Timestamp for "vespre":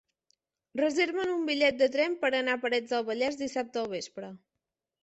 3.97-4.35